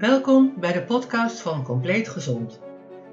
[0.00, 2.60] Welkom bij de podcast van Compleet Gezond.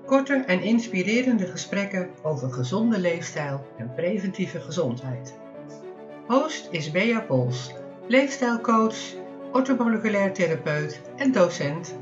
[0.05, 5.39] Korte en inspirerende gesprekken over gezonde leefstijl en preventieve gezondheid.
[6.28, 7.73] Host is Bea Pols,
[8.08, 8.96] leefstijlcoach,
[9.52, 11.97] orthomoleculair therapeut en docent.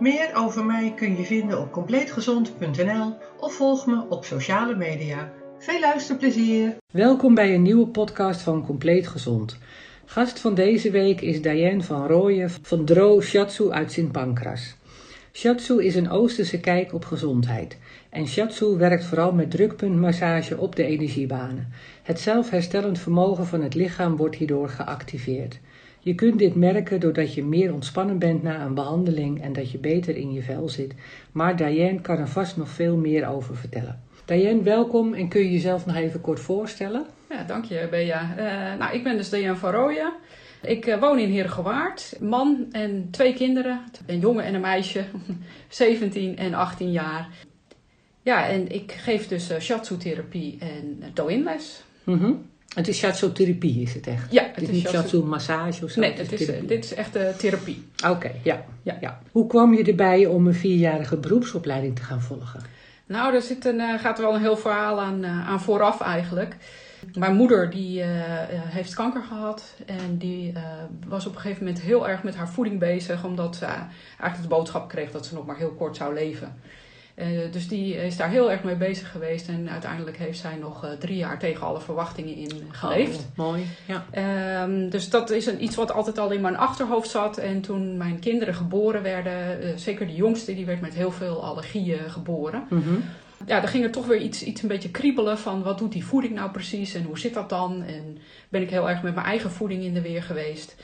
[0.00, 5.32] Meer over mij kun je vinden op compleetgezond.nl of volg me op sociale media.
[5.58, 6.76] Veel luisterplezier!
[6.92, 9.58] Welkom bij een nieuwe podcast van Compleet Gezond.
[10.10, 14.76] Gast van deze week is Diane van Rooyen van Dro Shiatsu uit Sint Pancras.
[15.32, 17.78] Shiatsu is een Oosterse kijk op gezondheid.
[18.08, 21.68] En Shiatsu werkt vooral met drukpuntmassage op de energiebanen.
[22.02, 25.58] Het zelfherstellend vermogen van het lichaam wordt hierdoor geactiveerd.
[26.00, 29.78] Je kunt dit merken doordat je meer ontspannen bent na een behandeling en dat je
[29.78, 30.94] beter in je vel zit.
[31.32, 34.00] Maar Diane kan er vast nog veel meer over vertellen.
[34.24, 37.06] Diane, welkom en kun je jezelf nog even kort voorstellen?
[37.28, 38.34] Ja, dank je Bea.
[38.38, 40.12] Uh, nou, ik ben dus Diane van Rooyen.
[40.62, 42.16] Ik uh, woon in Herengewaard.
[42.20, 43.80] Man en twee kinderen.
[44.06, 45.04] Een jongen en een meisje.
[45.68, 47.28] 17 en 18 jaar.
[48.22, 51.82] Ja, en ik geef dus uh, shiatsu-therapie en do-in-les.
[52.04, 52.46] Mm -hmm.
[52.74, 54.32] Het is shiatsu-therapie, is het echt?
[54.32, 56.00] Ja, het, is niet shiatsu-massage of zo?
[56.00, 57.84] Nee, het is, dit is echt therapie.
[58.02, 59.20] Oké, okay, ja, ja, ja.
[59.32, 62.60] Hoe kwam je erbij om een vierjarige beroepsopleiding te gaan volgen?
[63.06, 66.56] Nou, er zit een, gaat wel een heel verhaal aan, aan vooraf eigenlijk.
[67.14, 68.06] Mijn moeder die, uh,
[68.50, 70.52] heeft kanker gehad en die
[71.06, 74.48] was op een gegeven moment heel erg met haar voeding bezig, omdat ze eigenlijk de
[74.48, 76.54] boodschap kreeg dat ze nog maar heel kort zou leven.
[77.50, 81.16] dus die is daar heel erg mee bezig geweest en uiteindelijk heeft zij nog drie
[81.16, 83.18] jaar tegen alle verwachtingen in geleefd.
[83.18, 84.04] Oh, mooi, ja.
[84.62, 87.38] Um, dus dat is een, iets wat altijd al in mijn achterhoofd zat.
[87.38, 92.10] En toen mijn kinderen geboren werden, zeker de jongste, die werd met heel veel allergieën
[92.10, 92.66] geboren.
[92.68, 93.02] Mm -hmm
[93.46, 96.04] ja, dan ging er toch weer iets, iets een beetje kriebelen van wat doet die
[96.04, 97.82] voeding nou precies en hoe zit dat dan?
[97.82, 100.76] En ben ik heel erg met mijn eigen voeding in de weer geweest.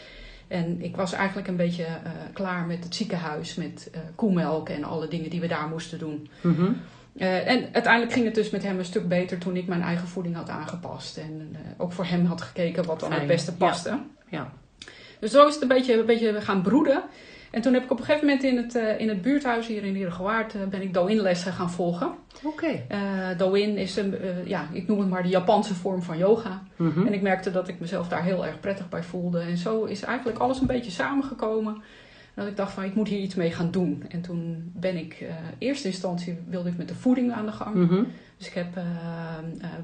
[0.48, 4.84] En ik was eigenlijk een beetje uh, klaar met het ziekenhuis, met uh, koemelk en
[4.84, 6.28] alle dingen die we daar moesten doen.
[6.40, 6.80] Mm -hmm.
[7.16, 10.08] uh, en uiteindelijk ging het dus met hem een stuk beter toen ik mijn eigen
[10.08, 11.16] voeding had aangepast.
[11.16, 13.20] En ook voor hem had gekeken wat dan Fijn.
[13.20, 13.88] het beste paste.
[13.88, 14.04] Ja.
[14.28, 14.52] ja.
[15.20, 17.02] Dus zo is het een beetje, een beetje gaan broeden.
[17.54, 19.84] En toen heb ik op een gegeven moment in het, uh, in het buurthuis hier
[19.84, 22.06] in Herengewaard uh, ben ik Do-in lessen gaan volgen.
[22.42, 22.46] Oké.
[22.46, 22.86] Okay.
[22.90, 26.62] Uh, Do-in is een, ja, ik noem het maar de Japanse vorm van yoga.
[26.76, 27.06] Mm -hmm.
[27.06, 29.40] En ik merkte dat ik mezelf daar heel erg prettig bij voelde.
[29.40, 31.82] En zo is eigenlijk alles een beetje samengekomen.
[32.34, 34.04] Dat ik dacht van ik moet hier iets mee gaan doen.
[34.08, 35.28] En toen ben ik, in
[35.58, 37.74] eerste instantie wilde ik met de voeding aan de gang.
[37.74, 38.06] Mm -hmm.
[38.36, 38.78] Dus ik heb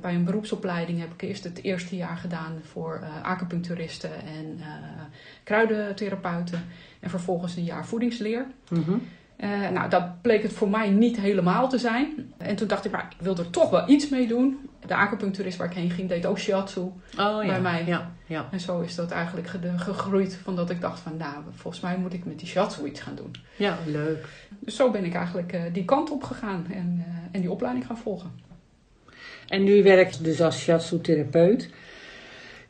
[0.01, 4.59] bij een beroepsopleiding heb ik eerst het eerste jaar gedaan voor acupuncturisten en
[5.45, 6.65] kruidentherapeuten.
[7.01, 8.47] En vervolgens een jaar voedingsleer.
[8.69, 9.03] Mm -hmm.
[9.43, 12.33] Uh, nou, dat bleek het voor mij niet helemaal te zijn.
[12.39, 14.69] En toen dacht ik, maar ik wil er toch wel iets mee doen.
[14.87, 17.59] De acupuncturist waar ik heen ging, deed ook shiatsu oh, bij ja.
[17.59, 17.85] mij.
[17.87, 18.49] Ja, ja.
[18.51, 22.13] En zo is dat eigenlijk gegroeid van dat ik dacht van, nou, volgens mij moet
[22.13, 23.35] ik met die shiatsu iets gaan doen.
[23.57, 24.29] Ja, leuk.
[24.59, 27.87] Dus zo ben ik eigenlijk uh, die kant op gegaan en, uh, en die opleiding
[27.87, 28.31] gaan volgen.
[29.49, 31.71] En nu werk je dus als shiatsu-therapeut.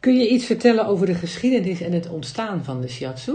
[0.00, 3.32] Kun je iets vertellen over de geschiedenis en het ontstaan van de shiatsu?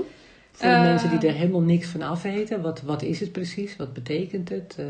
[0.55, 3.31] Voor de uh, mensen die er helemaal niks van af weten, wat, wat is het
[3.31, 3.75] precies?
[3.75, 4.77] Wat betekent het?
[4.79, 4.85] Uh...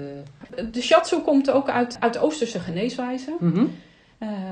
[0.71, 3.35] De shiatsu komt ook uit, uit de Oosterse geneeswijze.
[3.39, 3.71] Mm -hmm.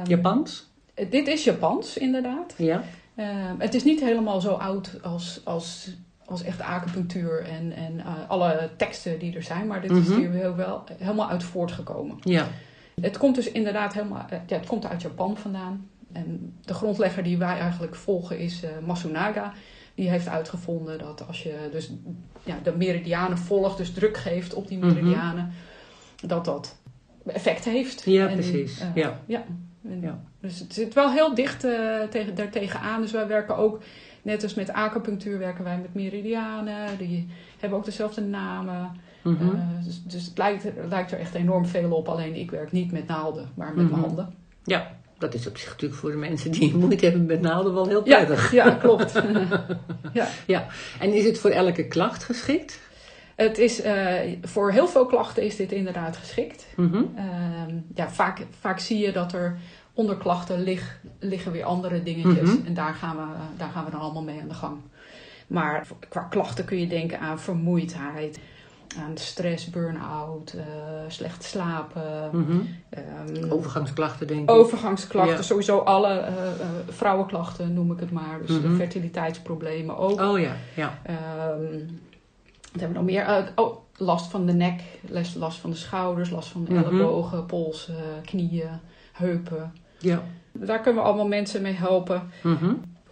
[0.07, 0.69] Japans?
[1.09, 2.53] Dit is Japans, inderdaad.
[2.57, 2.83] Ja.
[3.57, 5.89] het is niet helemaal zo oud als, als,
[6.25, 9.99] als echt acupunctuur en, en alle teksten die er zijn, maar dit Mhm.
[9.99, 10.23] mm -hmm.
[10.23, 12.17] is hier wel helemaal uit voortgekomen.
[12.19, 12.47] Ja.
[13.01, 15.87] Het komt dus inderdaad helemaal ja, het komt uit Japan vandaan.
[16.11, 19.53] En de grondlegger die wij eigenlijk volgen is Masunaga.
[19.95, 21.91] Die heeft uitgevonden dat als je dus
[22.43, 25.51] ja, de meridianen volgt, dus druk geeft op die meridianen, mm
[26.19, 26.27] -hmm.
[26.27, 26.77] dat dat
[27.25, 28.03] effect heeft.
[28.05, 28.81] Ja, en, precies.
[28.81, 29.19] Uh, ja.
[29.25, 29.43] Ja.
[29.83, 30.23] En, ja.
[30.39, 33.01] Dus het zit wel heel dicht uh, tegen, daar tegenaan.
[33.01, 33.81] Dus wij werken ook,
[34.21, 36.97] net als met acupunctuur, werken wij met meridianen.
[36.97, 37.27] Die
[37.59, 38.91] hebben ook dezelfde namen.
[39.23, 39.55] Mm -hmm.
[39.55, 42.07] uh, dus, dus het, lijkt, lijkt er echt enorm veel op.
[42.07, 43.91] Alleen ik werk niet met naalden, maar met mm -hmm.
[43.91, 44.33] mijn handen.
[44.63, 44.91] Ja,
[45.23, 48.01] dat is op zich natuurlijk voor de mensen die moeite hebben met naalden wel heel
[48.01, 48.51] prettig.
[48.51, 49.13] Ja, ja klopt.
[50.13, 50.27] ja.
[50.47, 50.67] ja.
[50.99, 52.79] En is het voor elke klacht geschikt?
[53.35, 56.65] Het is, uh, voor heel veel klachten is dit inderdaad geschikt.
[56.75, 57.13] Mm -hmm.
[57.15, 59.57] uh, ja, vaak, vaak zie je dat er
[59.93, 62.49] onder klachten lig, liggen weer andere dingetjes.
[62.49, 62.65] Mhm.
[62.65, 63.23] En daar gaan, we,
[63.57, 64.77] daar gaan we dan allemaal mee aan de gang.
[65.47, 68.39] Maar qua klachten kun je denken aan vermoeidheid,
[68.99, 70.61] aan stress, burn-out, uh,
[71.07, 72.29] slecht slapen.
[72.31, 72.51] Mhm.
[73.41, 74.51] Um, Overgangsklachten, denk ik.
[74.51, 75.41] Overgangsklachten, Ja.
[75.41, 78.39] sowieso alle uh, uh, vrouwenklachten noem ik het maar.
[78.45, 78.75] Dus Mhm.
[78.75, 80.21] fertiliteitsproblemen ook.
[80.21, 80.99] Oh ja, ja.
[81.03, 81.77] Ehm,
[82.71, 83.27] wat hebben we nog meer?
[83.27, 86.83] Uh, oh, last van de nek, last, last van de schouders, last van de Mhm.
[86.83, 88.69] ellebogen, polsen, knieën,
[89.11, 89.73] heupen.
[89.99, 90.23] Ja.
[90.51, 92.21] Daar kunnen we allemaal mensen mee helpen.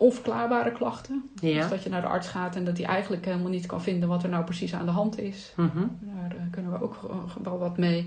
[0.02, 1.30] Onverklaarbare klachten.
[1.36, 1.60] Ja.
[1.60, 4.10] Dus dat je naar de arts gaat en dat hij eigenlijk helemaal niet kan vinden
[4.10, 5.54] wat er nou precies aan de hand is.
[5.56, 5.88] Mhm.
[6.00, 8.06] Daar eh, kunnen we ook eh, wel wat mee.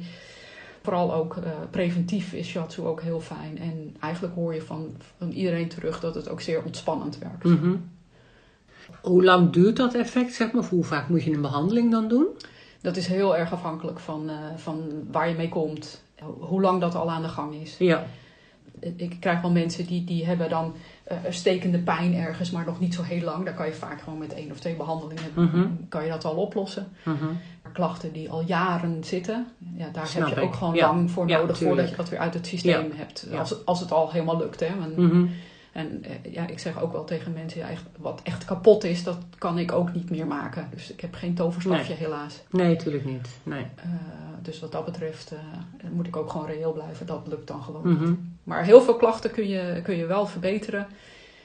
[0.82, 3.58] Vooral ook eh, preventief is shiatsu ook heel fijn.
[3.58, 7.44] En eigenlijk hoor je van, van iedereen terug dat het ook zeer ontspannend werkt.
[7.44, 7.76] Mhm.
[9.02, 10.62] Hoe lang duurt dat effect, zeg maar?
[10.62, 12.26] Of hoe vaak moet je een behandeling dan doen?
[12.81, 16.05] Dat is heel erg afhankelijk van, van waar je mee komt.
[16.38, 17.76] Hoe lang dat al aan de gang is.
[17.79, 18.06] Ja.
[18.96, 20.75] Ik krijg wel mensen die, die hebben dan
[21.05, 23.44] eh, een stekende pijn ergens, maar nog niet zo heel lang.
[23.44, 25.66] Daar kan je vaak gewoon met één of twee behandelingen Mhm.
[25.88, 26.88] kan je dat al oplossen.
[27.62, 29.46] Maar klachten die al jaren zitten,
[29.76, 30.46] ja, daar Snap heb je ik.
[30.46, 30.87] ook gewoon Ja.
[30.87, 32.94] lang voor Ja, nodig voordat je dat weer uit het systeem Ja.
[32.96, 33.26] hebt.
[33.31, 33.38] Ja.
[33.38, 34.61] Als, als het al helemaal lukt.
[34.61, 34.69] Hè?
[34.96, 35.26] Mhm.
[35.72, 37.67] En eh, ja, ik zeg ook wel tegen mensen, ja,
[37.99, 40.69] wat echt kapot is, dat kan ik ook niet meer maken.
[40.70, 42.43] Dus ik heb geen toverstafje helaas.
[42.50, 43.28] Nee, natuurlijk niet.
[43.43, 43.67] Nee.
[43.75, 43.84] Eh,
[44.43, 45.38] dus wat dat betreft eh,
[45.93, 47.06] moet ik ook gewoon reëel blijven.
[47.06, 47.93] Dat lukt dan gewoon.
[47.93, 48.12] Mhm.
[48.44, 50.87] Maar heel veel klachten kun je, kun je wel verbeteren.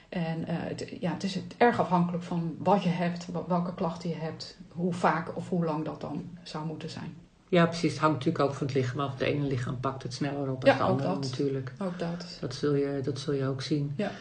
[0.10, 4.16] En eh, het, ja, het is erg afhankelijk van wat je hebt, welke klachten je
[4.16, 7.13] hebt, hoe vaak of hoe lang dat dan zou moeten zijn.
[7.50, 7.92] Ja, precies.
[7.92, 9.12] Het hangt natuurlijk ook van het lichaam af.
[9.12, 11.22] Het ene lichaam pakt het sneller op dan Ja, het andere dat.
[11.22, 11.74] natuurlijk.
[11.80, 12.38] Ook dat.
[12.42, 13.94] Dat zul, je, dat zul je ook zien.
[13.96, 14.12] Ja.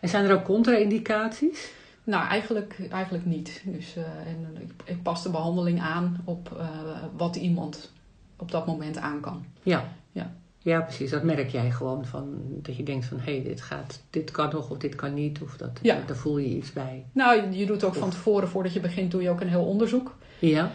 [0.00, 1.70] En zijn er ook contra-indicaties?
[2.04, 3.62] Nou, eigenlijk, eigenlijk niet.
[3.64, 6.68] Dus, eh, en ik, ik pas de behandeling aan op eh,
[7.16, 7.92] wat iemand
[8.36, 9.44] op dat moment aan kan.
[9.62, 9.88] Ja.
[10.12, 10.34] Ja.
[10.68, 11.10] Ja, precies.
[11.10, 14.50] Dat merk jij gewoon van dat je denkt van hé, hey, dit gaat, dit kan
[14.52, 15.42] nog of dit kan niet.
[15.42, 15.98] Of dat, Ja.
[16.06, 17.04] daar voel je iets bij.
[17.12, 20.16] Nou, je, doet ook van tevoren, voordat je begint, doe je ook een heel onderzoek.
[20.38, 20.70] Ja.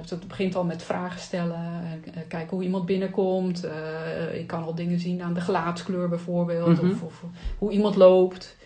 [0.00, 1.56] Dus het begint al met vragen stellen,
[2.04, 3.64] eh, eh, kijken hoe iemand binnenkomt.
[3.64, 6.90] Eh, ik kan al dingen zien aan de gelaatskleur bijvoorbeeld, Mhm.
[6.90, 7.24] of, of
[7.58, 8.56] hoe iemand loopt.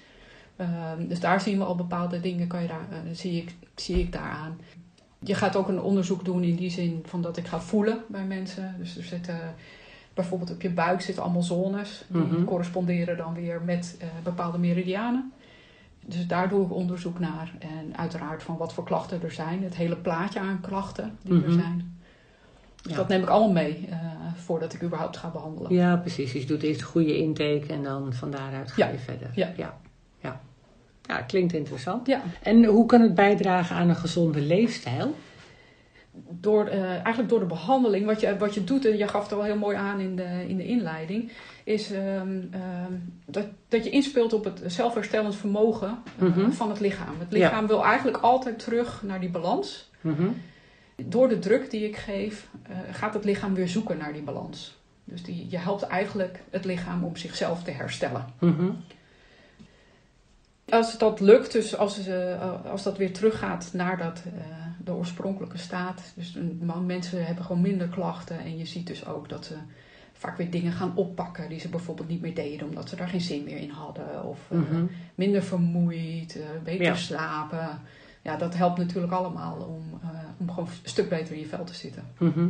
[0.56, 4.12] Ehm, dus daar zien we al bepaalde dingen, kan je daar, zie, ik, zie ik
[4.12, 4.58] daar aan.
[5.18, 8.24] Je gaat ook een onderzoek doen in die zin van dat ik ga voelen bij
[8.24, 8.74] mensen.
[8.78, 9.54] Dus er zitten
[10.20, 12.04] bijvoorbeeld op je buik zitten allemaal zones.
[12.08, 12.44] Die Mhm.
[12.44, 15.32] corresponderen dan weer met eh, bepaalde meridianen.
[16.06, 17.52] Dus daar doe ik onderzoek naar.
[17.58, 19.62] En uiteraard van wat voor klachten er zijn.
[19.62, 21.58] Het hele plaatje aan klachten die er Mhm.
[21.60, 21.98] zijn.
[22.82, 22.96] Dus Ja.
[22.98, 23.96] dat neem ik allemaal mee eh,
[24.36, 25.74] voordat ik überhaupt ga behandelen.
[25.74, 26.32] ja, precies.
[26.32, 28.92] Dus je doet eerst een goede intake en dan van daaruit ga Ja.
[28.92, 29.30] je verder.
[29.34, 29.52] Ja.
[29.56, 29.78] ja.
[30.20, 30.40] Ja.
[31.02, 32.06] Ja, klinkt interessant.
[32.06, 35.14] Ja, En hoe kan het bijdragen aan een gezonde leefstijl?
[36.28, 39.32] Door, eh, eigenlijk door de behandeling, wat je, wat je doet, en je gaf het
[39.32, 41.30] al heel mooi aan in de, in de inleiding,
[41.64, 42.92] is ehm, ehm,
[43.26, 46.50] dat, dat je inspeelt op het zelfherstellend vermogen eh, Mhm.
[46.50, 47.14] van het lichaam.
[47.18, 49.90] Het lichaam wil eigenlijk altijd terug naar die balans.
[50.00, 50.28] Mhm.
[50.96, 54.76] Door de druk die ik geef, eh, gaat het lichaam weer zoeken naar die balans.
[55.04, 58.24] Dus die, je helpt eigenlijk het lichaam om zichzelf te herstellen.
[58.40, 58.70] Mhm.
[60.68, 62.00] Als dat lukt, dus als,
[62.70, 64.22] als dat weer teruggaat naar dat,
[64.88, 66.12] de oorspronkelijke staat.
[66.14, 66.38] Dus
[66.86, 68.38] mensen hebben gewoon minder klachten.
[68.38, 69.54] En je ziet dus ook dat ze
[70.12, 72.68] vaak weer dingen gaan oppakken die ze bijvoorbeeld niet meer deden.
[72.68, 74.24] Omdat ze daar geen zin meer in hadden.
[74.24, 74.84] Of eh, Mhm.
[75.14, 76.94] minder vermoeid, eh, beter Ja.
[76.94, 77.80] slapen.
[78.22, 80.08] Ja, dat helpt natuurlijk allemaal om, eh,
[80.38, 82.04] om gewoon een stuk beter in je vel te zitten.
[82.18, 82.48] Mhm.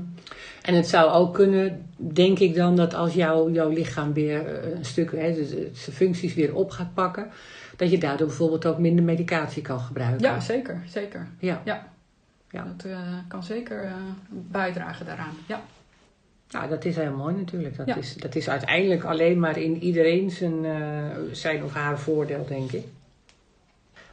[0.63, 4.85] En het zou ook kunnen, denk ik dan, dat als jouw jouw lichaam weer een
[4.85, 7.29] stuk, hè, dus, zijn functies weer op gaat pakken,
[7.77, 10.27] dat je daardoor bijvoorbeeld ook minder medicatie kan gebruiken.
[10.29, 10.83] Ja, zeker.
[10.87, 11.29] zeker.
[11.39, 11.63] Ja.
[11.65, 11.89] Ja.
[12.51, 12.65] Ja.
[12.77, 12.99] Dat eh,
[13.29, 13.93] kan zeker eh,
[14.31, 15.35] bijdragen daaraan.
[15.47, 15.63] Ja.
[16.51, 17.77] Nou, dat is heel mooi natuurlijk.
[17.77, 17.97] Dat, Ja.
[17.97, 22.73] is, dat is uiteindelijk alleen maar in iedereen zijn, eh, zijn of haar voordeel, denk
[22.73, 22.85] ik.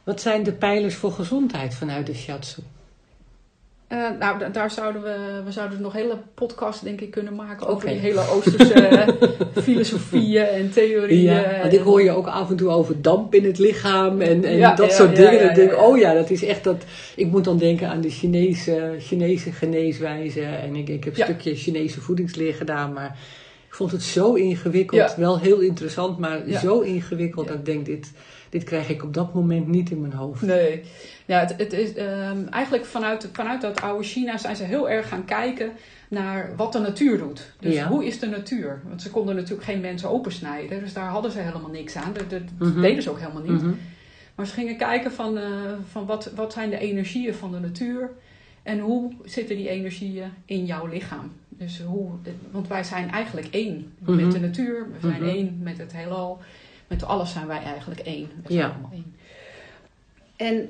[0.04, 2.62] Wat zijn de pijlers voor gezondheid vanuit de shiatsu?
[3.88, 7.66] Eh, nou, da- daar zouden we, we zouden nog hele podcast denk ik kunnen maken
[7.66, 9.08] over die hele Oosterse eh,
[9.62, 11.42] filosofieën en theorieën.
[11.60, 14.56] want ik hoor je ook af en toe over damp in het lichaam en, en
[14.56, 15.32] Ja, dat ja, soort ja, dingen.
[15.40, 15.88] ja, Dan denk ik, ja, ja.
[15.88, 16.84] oh ja, dat is echt dat.
[17.16, 20.42] Ik moet dan denken aan de Chinese, Chinese geneeswijze.
[20.42, 21.24] En ik, ik heb een Ja.
[21.24, 23.18] stukje Chinese voedingsleer gedaan, maar
[23.68, 25.00] ik vond het zo ingewikkeld.
[25.00, 25.14] Ja.
[25.16, 26.58] Wel heel interessant, maar Ja.
[26.60, 27.50] zo ingewikkeld Ja.
[27.50, 28.12] dat ik denk, dit,
[28.58, 30.42] dit krijg ik op dat moment niet in mijn hoofd.
[30.42, 30.82] Nee,
[31.26, 35.08] ja, het, het is ehm, eigenlijk vanuit, vanuit dat oude China zijn ze heel erg
[35.08, 35.70] gaan kijken
[36.08, 37.52] naar wat de natuur doet.
[37.60, 37.88] Dus Ja.
[37.88, 38.80] hoe is de natuur?
[38.88, 42.12] Want ze konden natuurlijk geen mensen opensnijden, dus daar hadden ze helemaal niks aan.
[42.12, 42.80] Dat, dat Mhm.
[42.80, 43.62] deden ze ook helemaal niet.
[43.62, 43.72] Mhm.
[44.34, 45.50] Maar ze gingen kijken van, eh,
[45.90, 48.10] van wat, wat zijn de energieën van de natuur
[48.62, 51.32] en hoe zitten die energieën in jouw lichaam.
[51.48, 52.10] Dus hoe,
[52.50, 54.16] want wij zijn eigenlijk één Mhm.
[54.16, 55.28] met de natuur, we zijn Mhm.
[55.30, 56.40] één met het heelal,
[56.86, 58.26] met alles zijn wij eigenlijk één.
[58.42, 58.68] We zijn Ja.
[58.68, 59.14] allemaal één.
[60.36, 60.68] En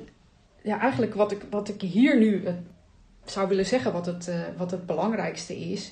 [0.61, 2.53] ja, eigenlijk wat ik, wat ik hier nu eh,
[3.25, 5.91] zou willen zeggen, wat het, eh, wat het belangrijkste is.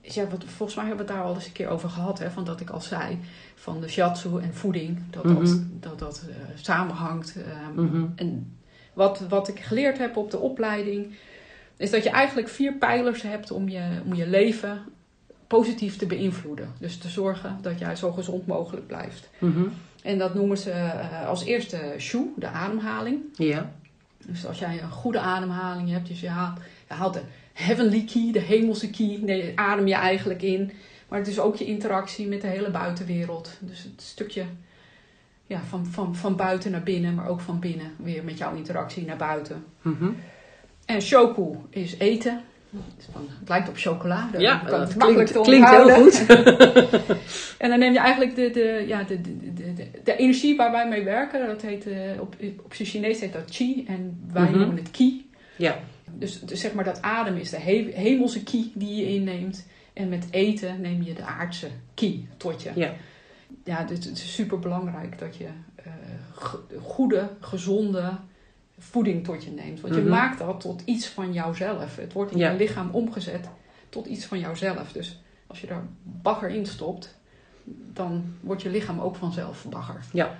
[0.00, 2.18] is ja, wat, volgens mij hebben we het daar al eens een keer over gehad.
[2.18, 3.18] Hè, van dat ik al zei,
[3.54, 5.56] van de shiatsu en voeding, dat dat, Mhm.
[5.80, 7.36] dat, dat eh, samenhangt.
[7.36, 8.06] ehm, Mhm.
[8.16, 8.56] En
[8.92, 11.14] wat, wat ik geleerd heb op de opleiding,
[11.76, 14.82] is dat je eigenlijk vier pijlers hebt om je, om je leven
[15.48, 16.72] positief te beïnvloeden.
[16.78, 19.28] Dus te zorgen dat jij zo gezond mogelijk blijft.
[19.38, 19.64] Mhm.
[20.02, 23.20] En dat noemen ze eh, als eerste shu, de ademhaling.
[23.36, 23.72] Ja.
[24.26, 28.32] Dus als jij een goede ademhaling hebt, dus je haalt, je haalt de heavenly key,
[28.32, 30.72] de hemelse key, nee, adem je eigenlijk in.
[31.08, 33.56] Maar het is ook je interactie met de hele buitenwereld.
[33.60, 34.44] Dus het stukje
[35.46, 39.04] ja, van, van, van buiten naar binnen, maar ook van binnen weer met jouw interactie
[39.04, 39.64] naar buiten.
[39.82, 40.10] Mhm.
[40.84, 42.40] En shoku is eten.
[42.70, 44.38] Het, lijkt op chocolade.
[44.38, 46.26] Ja, dat klinkt, te klinkt heel goed.
[47.58, 50.88] En dan neem je eigenlijk de, de, ja, de, de, de, de, energie waar wij
[50.88, 51.46] mee werken.
[51.46, 54.58] Dat heet, eh, op, op zijn Chinees heet dat chi en wij Mhm.
[54.58, 55.30] noemen het ki.
[55.56, 55.78] ja.
[56.14, 59.66] Dus, dus zeg maar dat adem is de he- hemelse ki die je inneemt.
[59.92, 62.70] En met eten neem je de aardse ki tot je.
[62.74, 62.92] Ja.
[63.64, 65.46] Ja, dus het is super belangrijk dat je
[65.76, 65.92] eh,
[66.82, 68.10] goede, gezonde
[68.78, 69.80] voeding tot je neemt.
[69.80, 70.10] Want je Mhm.
[70.10, 71.96] maakt dat tot iets van jouzelf.
[71.96, 72.50] Het wordt in Ja.
[72.50, 73.48] je lichaam omgezet
[73.88, 74.92] tot iets van jouzelf.
[74.92, 77.16] Dus als je daar bagger in stopt,
[77.92, 80.00] dan wordt je lichaam ook vanzelf bagger.
[80.12, 80.34] Ja.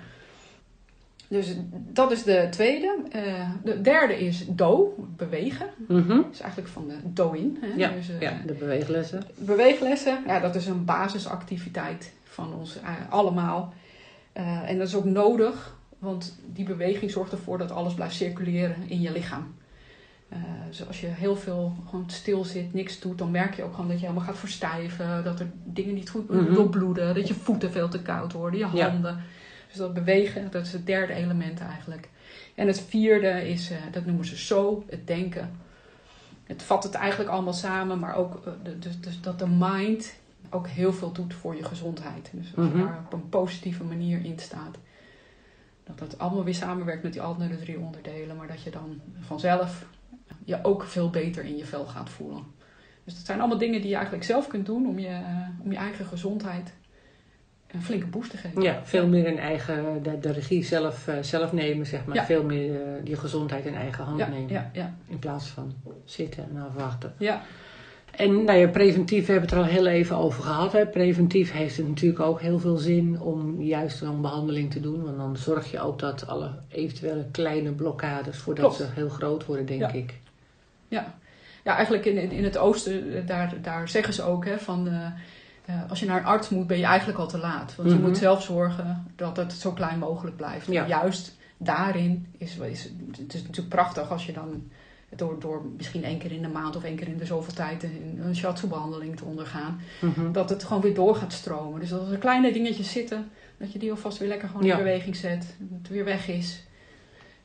[1.27, 2.97] Dus dat is de tweede.
[3.11, 5.67] Eh, de derde is do, bewegen.
[5.87, 6.07] Mhm.
[6.07, 7.57] Dat is eigenlijk van de do-in.
[7.77, 9.23] Ja, Dus, eh, ja, de beweeglessen.
[9.37, 13.73] Beweeglessen, ja, dat is een basisactiviteit van ons eh, allemaal.
[14.65, 19.01] En dat is ook nodig, want die beweging zorgt ervoor dat alles blijft circuleren in
[19.01, 19.55] je lichaam.
[20.29, 20.37] Eh,
[20.67, 23.89] dus als je heel veel gewoon stil zit, niks doet, dan merk je ook gewoon
[23.89, 25.23] dat je helemaal gaat verstijven.
[25.23, 26.53] Dat er dingen niet goed Mhm.
[26.53, 28.89] doorbloeden, dat je voeten veel te koud worden, je Ja.
[28.89, 29.21] handen.
[29.67, 32.09] Dus dat bewegen, dat is het derde element eigenlijk.
[32.55, 35.51] En het vierde is, eh, dat noemen ze zo, het denken.
[36.43, 40.13] Het vat het eigenlijk allemaal samen, maar ook eh, de- dus dat de mind
[40.49, 42.29] ook heel veel doet voor je gezondheid.
[42.33, 42.77] Dus als Mhm.
[42.77, 44.77] je daar op een positieve manier in staat.
[45.89, 49.85] Dat dat allemaal weer samenwerkt met die andere drie onderdelen, maar dat je dan vanzelf
[50.45, 52.43] je ook veel beter in je vel gaat voelen.
[53.03, 55.71] Dus dat zijn allemaal dingen die je eigenlijk zelf kunt doen om je, eh, om
[55.71, 56.73] je eigen gezondheid
[57.71, 58.61] een flinke boost te geven.
[58.61, 62.15] Ja, veel meer in eigen, de, de regie zelf, eh, zelf nemen, zeg maar.
[62.15, 62.25] Ja.
[62.25, 64.69] Veel meer eh, die gezondheid in eigen hand ja, nemen.
[64.73, 65.73] ja, In plaats van
[66.05, 67.13] zitten en afwachten.
[67.17, 67.41] ja.
[68.19, 70.71] En nou ja, preventief, we hebben het er al heel even over gehad.
[70.71, 70.85] Hè.
[70.87, 75.03] Preventief heeft het natuurlijk ook heel veel zin om juist zo'n behandeling te doen.
[75.03, 78.77] Want dan zorg je ook dat alle eventuele kleine blokkades, voordat Klopt.
[78.77, 79.91] ze heel groot worden, denk Ja.
[79.91, 80.13] ik.
[80.87, 81.13] Ja,
[81.63, 85.05] ja eigenlijk in, in het oosten, eh, daar, daar zeggen ze ook hè, van eh,
[85.65, 87.75] eh, als je naar een arts moet, ben je eigenlijk al te laat.
[87.75, 87.97] Want Mhm.
[87.97, 90.67] je moet zelf zorgen dat het zo klein mogelijk blijft.
[90.71, 90.81] Ja.
[90.81, 94.63] En Juist daarin is, is het is natuurlijk prachtig als je dan
[95.15, 97.83] door, door misschien één keer in de maand of één keer in de zoveel tijd
[97.83, 100.31] een, een shiatsu-behandeling te ondergaan, Mhm.
[100.31, 101.79] dat het gewoon weer door gaat stromen.
[101.79, 104.77] Dus als er kleine dingetjes zitten, dat je die alvast weer lekker gewoon Ja.
[104.77, 106.63] in beweging zet, dat het weer weg is.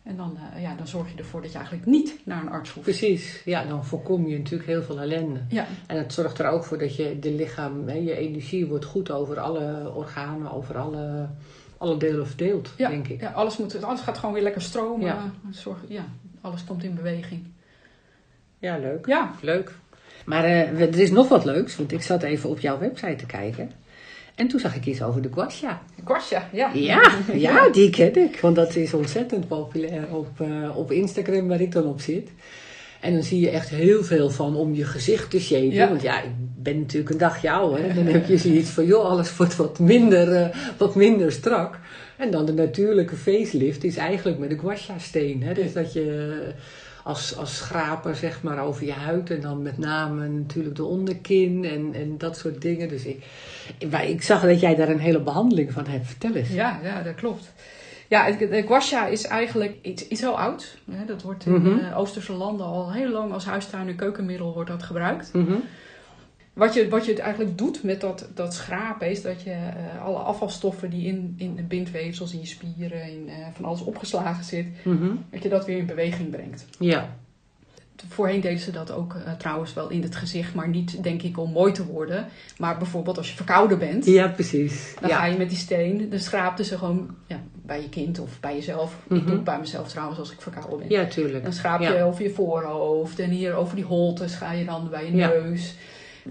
[0.02, 2.70] En dan, eh, ja, dan zorg je ervoor dat je eigenlijk niet naar een arts
[2.70, 2.86] hoeft.
[2.86, 5.40] Precies, ja, dan voorkom je natuurlijk heel veel ellende.
[5.48, 8.84] Ja, En het zorgt er ook voor dat je de lichaam, hè, je energie wordt
[8.84, 11.28] goed over alle organen, over alle,
[11.78, 13.20] alle delen verdeeld, Ja, denk ik.
[13.20, 15.06] Ja, alles, moet, alles gaat gewoon weer lekker stromen.
[15.06, 15.30] Ja.
[15.50, 16.04] Zorg, ja,
[16.44, 17.42] alles komt in beweging.
[18.58, 19.06] Ja, leuk.
[19.06, 19.72] Ja, Leuk.
[20.24, 23.26] Maar eh, er is nog wat leuks, want ik zat even op jouw website te
[23.26, 23.70] kijken.
[24.34, 25.82] En toen zag ik iets over de guasha.
[26.04, 26.70] kwastja, ja.
[26.74, 28.40] Ja, ja, die ken ik.
[28.40, 32.30] Want dat is ontzettend populair op, eh, op Instagram, waar ik dan op zit.
[33.00, 35.72] En dan zie je echt heel veel van om je gezicht te shapen.
[35.72, 35.88] Ja.
[35.88, 37.94] Want ja, ik ben natuurlijk een dagje ouder.
[37.94, 41.78] Dan heb je zoiets van, joh, alles wordt wat minder, eh, wat minder strak.
[42.18, 45.42] En dan de natuurlijke facelift is eigenlijk met een guasha steen.
[45.42, 45.54] Hè?
[45.54, 46.52] Dus dat je eh,
[47.04, 49.30] als, als schraper zeg maar over je huid.
[49.30, 52.88] En dan met name natuurlijk de onderkin en, en dat soort dingen.
[52.88, 53.24] Dus ik,
[53.90, 56.06] maar ik zag dat jij daar een hele behandeling van hebt.
[56.06, 56.48] Vertel eens.
[56.48, 57.52] Ja, ja, dat klopt.
[58.08, 60.76] Ja, de guasha is eigenlijk iets, iets heel oud.
[61.06, 61.78] Dat wordt in Mhm.
[61.78, 65.30] eh, Oosterse landen al heel lang als huistuin- en keukenmiddel wordt dat gebruikt.
[65.32, 65.52] Mhm.
[66.54, 70.04] Wat je, wat je het eigenlijk doet met dat, dat schrapen is dat je eh,
[70.04, 74.44] alle afvalstoffen die in, in de bindweefsels, in je spieren, in eh, van alles opgeslagen
[74.44, 75.10] zit, Mhm.
[75.30, 76.66] dat je dat weer in beweging brengt.
[76.78, 77.16] Ja.
[78.08, 81.38] Voorheen deden ze dat ook eh, trouwens wel in het gezicht, maar niet denk ik
[81.38, 82.26] om mooi te worden.
[82.58, 84.94] Maar bijvoorbeeld als je verkouden bent, ja, precies.
[85.00, 85.16] dan ja.
[85.18, 88.54] ga je met die steen, dan schraapten ze gewoon ja, bij je kind of bij
[88.54, 88.96] jezelf.
[89.04, 89.24] Ik Mhm.
[89.26, 90.88] doe het bij mezelf trouwens als ik verkouden ben.
[90.98, 91.42] ja, tuurlijk.
[91.44, 92.02] Dan schraap je Ja.
[92.04, 95.28] over je voorhoofd en hier over die holtes ga je dan bij je Ja.
[95.28, 95.74] neus.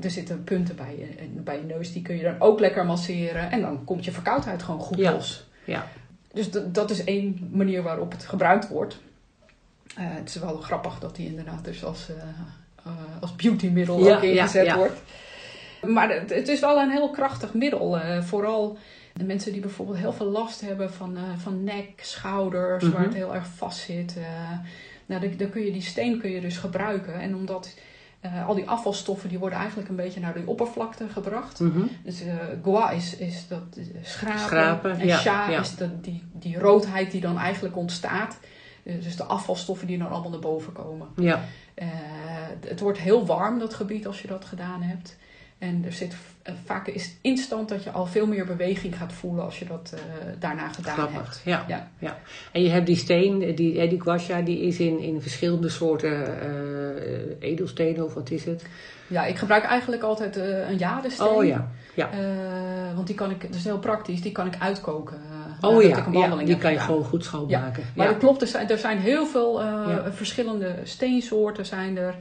[0.02, 2.86] Er zitten punten bij je, en bij je neus, die kun je dan ook lekker
[2.86, 3.52] masseren.
[3.52, 5.46] En dan komt je verkoudheid gewoon goed los.
[5.66, 5.88] Ja.
[6.34, 9.00] Dus dat is één manier waarop het gebruikt wordt.
[9.96, 12.16] Eh, het is wel grappig dat die inderdaad dus als, eh,
[12.86, 15.02] eh, als beautymiddel Ja, ook ingezet ja, wordt.
[15.82, 17.98] Maar het, het is wel een heel krachtig middel.
[18.22, 18.78] vooral
[19.14, 23.04] de mensen die bijvoorbeeld heel veel last hebben van, van nek, schouders, waar Mhm.
[23.04, 24.16] het heel erg vast zit.
[25.06, 27.14] nou, dan, dan kun je die steen kun je dus gebruiken.
[27.20, 27.74] En omdat
[28.24, 31.60] eh, al die afvalstoffen die worden eigenlijk een beetje naar die oppervlakte gebracht.
[31.60, 31.82] Mhm.
[32.04, 34.40] Dus eh gua is, is dat eh, schrapen.
[34.40, 35.60] Schrapen, en ja, sha ja.
[35.60, 38.40] is dat, die, die roodheid die dan eigenlijk ontstaat.
[38.84, 41.08] Dus de afvalstoffen die dan allemaal naar boven komen.
[41.16, 41.46] Ja,
[42.68, 45.18] het wordt heel warm, dat gebied, als je dat gedaan hebt.
[45.58, 49.44] En er zit eh, vaak is instant dat je al veel meer beweging gaat voelen
[49.44, 50.02] als je dat eh,
[50.40, 51.16] daarna gedaan grappig.
[51.16, 51.42] hebt.
[51.46, 51.66] Ja.
[51.68, 51.90] Ja.
[52.00, 52.18] Ja.
[52.52, 56.42] En je hebt die steen, die, eh, die guasha, die is in, in verschillende soorten
[57.40, 58.66] edelstenen of wat is het?
[59.08, 61.28] Ja, ik gebruik eigenlijk altijd eh, een jadesteen.
[61.28, 62.10] Oh ja, ja.
[62.96, 65.22] Want die kan ik, dat is heel praktisch, die kan ik uitkoken.
[65.62, 66.80] Oh ja, ik een ja, die kan je gedaan.
[66.80, 67.84] gewoon goed schoonmaken.
[67.96, 69.62] Maar dat klopt, er zijn, er zijn heel veel
[70.12, 71.66] verschillende steensoorten.
[71.66, 72.16] Zijn er.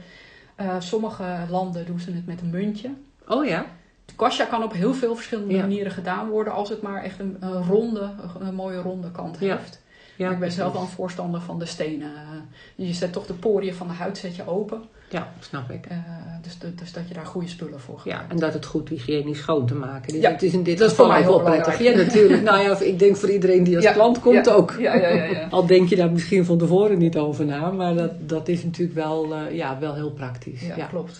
[0.79, 2.89] Sommige landen doen ze het met een muntje.
[3.27, 3.65] Oh ja?
[4.05, 4.13] De
[4.49, 5.61] kan op heel veel verschillende Ja.
[5.61, 9.55] manieren gedaan worden, als het maar echt een, een ronde, een mooie ronde kant Ja.
[9.57, 9.81] heeft.
[10.15, 12.07] ja maar ik ben zelf wel een voorstander van de stenen.
[12.15, 14.83] Eh, Je zet toch de poriën van de huid zet je open.
[15.09, 15.85] Ja, snap ik.
[15.85, 15.97] Eh,
[16.41, 18.31] dus, de- dus dat je daar goede spullen voor Ja, gebruikt.
[18.31, 20.13] en dat het goed hygiënisch schoon te maken.
[20.13, 21.79] Dus Ja, het is in dit dat is voor mij heel wel prettig.
[21.79, 22.41] Ja, natuurlijk.
[22.49, 24.75] nou ja, ik denk voor iedereen die als Ja, klant komt ja, ook.
[24.79, 25.23] Ja, ja, ja.
[25.23, 25.47] ja.
[25.57, 28.97] Al denk je daar misschien van tevoren niet over na, maar dat, dat is natuurlijk
[28.97, 30.61] wel, eh, ja, wel heel praktisch.
[30.61, 30.85] ja, Ja.
[30.85, 31.19] klopt.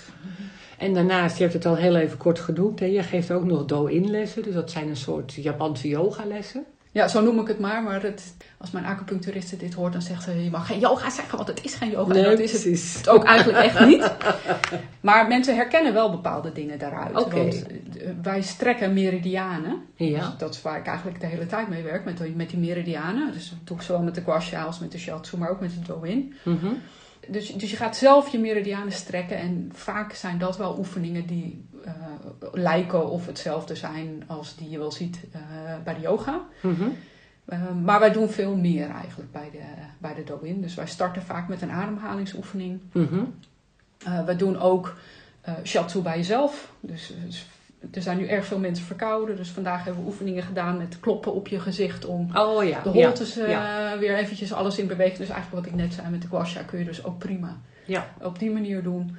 [0.77, 3.65] En daarnaast, je hebt het al heel even kort genoemd, hè, je geeft ook nog
[3.65, 4.43] do-in lessen.
[4.43, 6.63] Dus dat zijn een soort Japanse yogalessen.
[6.91, 7.83] Ja, zo noem ik het maar.
[7.83, 11.35] Maar het, als mijn acupuncturiste dit hoort, dan zegt ze: Je mag geen yoga zeggen,
[11.37, 12.13] want het is geen yoga.
[12.13, 14.11] en dat is het ook eigenlijk echt niet.
[15.01, 17.15] Maar mensen herkennen wel bepaalde dingen daaruit.
[17.25, 17.35] Oké.
[17.35, 19.81] Want eh, wij strekken meridianen.
[19.97, 20.35] Dus Ja.
[20.37, 23.31] dat is waar ik eigenlijk de hele tijd mee werk, met, die- met die meridianen.
[23.33, 25.69] Dus dat doe ik zowel met de guasha als met de shiatsu, maar ook met
[25.69, 26.33] de do-in.
[26.43, 26.67] Mhm.
[27.27, 29.37] Dus, dus je gaat zelf je meridianen strekken.
[29.37, 31.93] En vaak zijn dat wel oefeningen die eh,
[32.51, 35.41] lijken of hetzelfde zijn als die je wel ziet eh,
[35.83, 36.41] bij de yoga.
[36.61, 36.89] Mhm.
[37.45, 39.63] Eh, maar wij doen veel meer eigenlijk bij de,
[39.97, 40.61] bij de do-in.
[40.61, 42.81] Dus wij starten vaak met een ademhalingsoefening.
[42.91, 43.23] Mhm.
[43.97, 44.95] Eh, we doen ook
[45.63, 46.71] shiatsu bij jezelf.
[46.79, 47.45] Dus, dus
[47.91, 49.35] er zijn nu erg veel mensen verkouden.
[49.35, 52.81] Dus vandaag hebben we oefeningen gedaan met kloppen op je gezicht om Oh ja.
[52.81, 53.97] de holtes eh, ja.
[53.99, 55.17] weer eventjes alles in beweging.
[55.17, 58.07] Dus eigenlijk wat ik net zei met de guasha kun je dus ook prima Ja.
[58.21, 59.15] op die manier doen.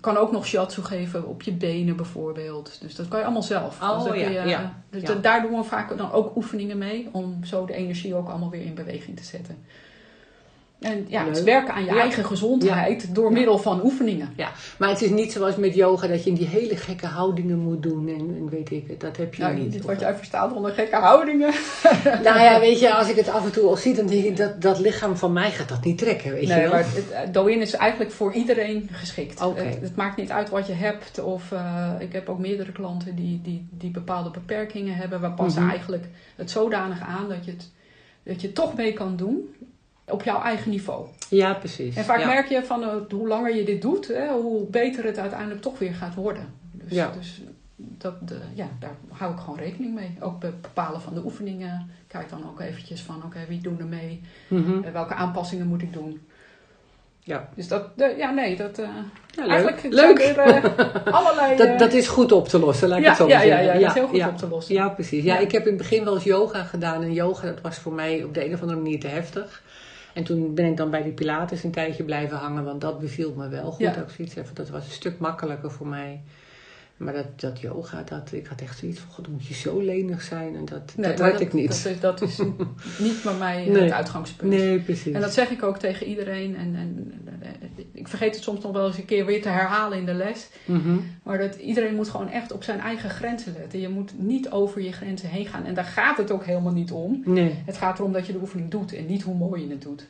[0.00, 2.80] Kan ook nog shiatsu geven op je benen bijvoorbeeld.
[2.80, 3.82] Dus dat kan je allemaal zelf.
[3.82, 7.08] Oh, dus je- ja, dus daar doen we vaak dan ook oefeningen mee.
[7.12, 9.58] Om zo de energie ook allemaal weer in beweging te zetten.
[10.80, 12.00] En ja, het werken aan je Ja.
[12.00, 14.34] eigen gezondheid door middel van oefeningen.
[14.78, 17.82] Maar het is niet zoals met yoga dat je in die hele gekke houdingen moet
[17.82, 19.00] doen en, en weet ik het.
[19.00, 19.72] Dat heb je Nou, niet.
[19.72, 21.52] dit wat jij verstaat onder gekke houdingen.
[22.24, 24.36] Nou ja, weet je, als ik het af en toe al zie, dan denk ik
[24.36, 26.70] dat dat lichaam van mij gaat dat niet trekken, weet je Nee, wel.
[26.70, 29.40] maar het, eh, do-in is eigenlijk voor iedereen geschikt.
[29.80, 31.18] Het maakt niet uit wat je hebt.
[31.22, 35.20] Of eh, ik heb ook meerdere klanten die, die, die bepaalde beperkingen hebben.
[35.20, 35.70] We passen Mhm.
[35.70, 36.04] eigenlijk
[36.36, 37.70] het zodanig aan dat je het,
[38.22, 39.54] dat je het toch mee kan doen
[40.08, 41.06] op jouw eigen niveau.
[41.28, 41.96] Ja, precies.
[41.96, 42.26] En vaak ja.
[42.26, 45.78] merk je van eh, hoe langer je dit doet, hè, hoe beter het uiteindelijk toch
[45.78, 46.54] weer gaat worden.
[46.72, 47.10] Dus, Ja.
[47.18, 47.40] dus
[47.76, 50.16] dat, de, ja, daar hou ik gewoon rekening mee.
[50.20, 51.90] Ook bij het bepalen van de oefeningen.
[52.06, 54.20] Kijk dan ook eventjes van, oké, wie doen er mee?
[54.48, 54.82] Mhm.
[54.84, 56.20] Eh, welke aanpassingen moet ik doen?
[57.20, 57.48] Ja.
[57.54, 58.78] Dus dat, de- ja, nee, dat.
[58.78, 58.88] eh,
[59.30, 60.20] Ja, eigenlijk leuk.
[60.20, 60.46] zijn leuk.
[60.46, 60.64] er
[61.06, 61.56] eh, allerlei.
[61.56, 63.58] Dat, eh, dat is goed op te lossen, laat ik ja, het zo ja, ja,
[63.58, 64.74] ja, dat is heel goed op te lossen.
[64.74, 65.24] Ja, precies.
[65.24, 65.40] Ja, Ja.
[65.40, 67.02] ik heb in het begin wel eens yoga gedaan.
[67.02, 69.62] En yoga, dat was voor mij op de een of andere manier te heftig.
[70.16, 73.34] En toen ben ik dan bij die Pilates een tijdje blijven hangen, want dat beviel
[73.34, 73.80] me wel goed.
[73.80, 73.96] Ja.
[73.96, 76.22] Ik zoiets heb, dat was een stuk makkelijker voor mij.
[76.96, 80.22] Maar dat, dat yoga, dat, ik had echt zoiets van, god, moet je zo lenig
[80.22, 80.56] zijn.
[80.56, 81.68] En dat, Nee, dat werd ik niet.
[81.84, 82.38] Dat is, dat is
[83.06, 83.82] niet bij mij Nee.
[83.82, 84.52] het uitgangspunt.
[84.52, 85.14] nee, precies.
[85.14, 86.56] En dat zeg ik ook tegen iedereen.
[86.56, 89.98] En, en, eh, ik vergeet het soms nog wel eens een keer weer te herhalen
[89.98, 90.48] in de les.
[90.64, 90.96] Mhm.
[91.22, 93.80] Maar dat iedereen moet gewoon echt op zijn eigen grenzen letten.
[93.80, 95.64] Je moet niet over je grenzen heen gaan.
[95.64, 97.22] En daar gaat het ook helemaal niet om.
[97.24, 97.54] Nee.
[97.66, 100.06] Het gaat erom dat je de oefening doet en niet hoe mooi je het doet.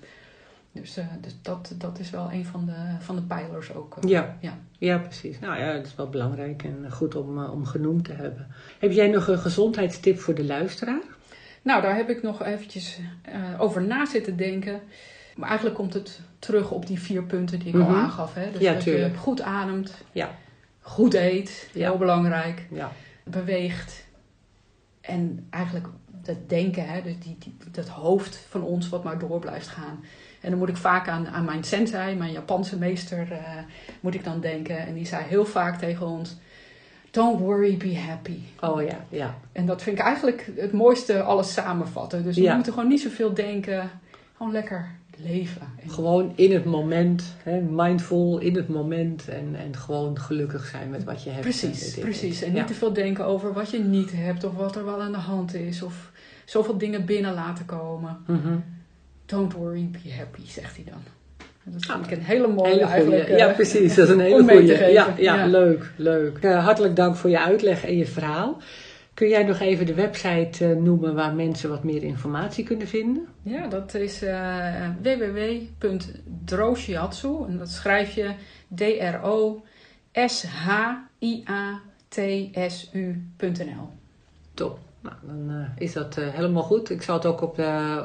[0.76, 3.96] Dus, eh, dus dat, dat is wel een van de, van de pijlers ook.
[3.96, 4.08] eh.
[4.10, 4.36] Ja.
[4.40, 4.58] Ja.
[4.78, 5.38] ja, precies.
[5.38, 8.46] Nou ja, dat is wel belangrijk en goed om, eh, om genoemd te hebben.
[8.78, 11.00] Heb jij nog een gezondheidstip voor de luisteraar?
[11.62, 12.98] Nou, daar heb ik nog eventjes
[13.58, 14.80] over na zitten denken.
[15.36, 17.82] Maar eigenlijk komt het terug op die vier punten die ik Mhm.
[17.88, 18.34] al aangaf.
[18.34, 18.50] Hè?
[18.52, 19.12] Dus Ja, dat tuurlijk.
[19.12, 20.30] je goed ademt, Ja.
[20.80, 21.88] goed eet, Ja.
[21.88, 22.92] heel belangrijk, Ja.
[23.24, 24.04] beweegt.
[25.00, 25.86] En eigenlijk
[26.22, 27.02] dat denken, hè?
[27.02, 30.04] Dus die, die, dat hoofd van ons wat maar door blijft gaan.
[30.40, 33.38] En dan moet ik vaak aan, aan mijn sensei, mijn Japanse meester, eh,
[34.00, 34.78] moet ik dan denken.
[34.86, 36.36] En die zei heel vaak tegen ons,
[37.10, 38.38] don't worry, be happy.
[38.60, 39.34] Oh ja, ja.
[39.52, 42.22] En dat vind ik eigenlijk het mooiste alles samenvatten.
[42.24, 43.90] Dus we moeten gewoon niet zoveel denken.
[44.36, 45.62] Gewoon lekker leven.
[45.82, 50.90] En Gewoon in het moment, hè, mindful in het moment en, en gewoon gelukkig zijn
[50.90, 51.40] met wat je hebt.
[51.42, 52.42] precies, precies.
[52.42, 52.64] En niet Ja.
[52.64, 55.54] te veel denken over wat je niet hebt of wat er wel aan de hand
[55.54, 55.82] is.
[55.82, 56.10] Of
[56.44, 58.16] zoveel dingen binnen laten komen.
[58.26, 58.56] Mhm.
[59.26, 61.00] Don't worry, be happy, zegt hij dan.
[61.68, 63.28] Dat vind ik een hele mooie Hele eigenlijk.
[63.28, 63.94] ja, eh, precies.
[63.94, 64.62] Dat is een hele goede.
[64.66, 65.46] Ja, ja, Ja.
[65.46, 66.38] leuk, leuk.
[66.38, 68.58] Eh, hartelijk dank voor je uitleg en je verhaal.
[69.14, 73.26] Kun jij nog even de website eh, noemen waar mensen wat meer informatie kunnen vinden?
[73.42, 74.20] Ja, dat is
[75.02, 77.44] www.droshiatsu.
[77.48, 78.30] En dat schrijf je
[82.56, 83.88] D-R-O-S-H-I-A-T-S-U.nl.
[84.54, 84.78] Top.
[85.06, 86.90] Nou, dan eh, is dat eh, helemaal goed.
[86.90, 88.02] Ik zal het ook op de,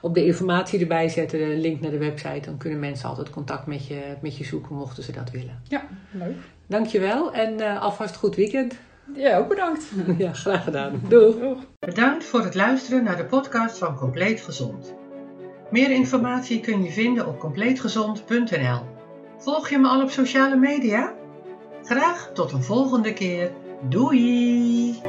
[0.00, 2.40] op de informatie erbij zetten, de link naar de website.
[2.40, 5.60] Dan kunnen mensen altijd contact met je, met je zoeken, mochten ze dat willen.
[5.68, 6.36] Ja, leuk.
[6.66, 8.74] Dankjewel en eh, alvast goed weekend.
[9.14, 9.84] Ja, ook bedankt.
[10.18, 11.00] ja, graag gedaan.
[11.08, 11.38] Doeg!
[11.38, 11.58] Doeg.
[11.78, 14.94] Bedankt voor het luisteren naar de podcast van Compleet Gezond.
[15.70, 18.80] Meer informatie kun je vinden op compleetgezond.nl.
[19.38, 21.14] Volg je me al op sociale media?
[21.82, 23.50] Graag tot een volgende keer.
[23.88, 25.00] Doei!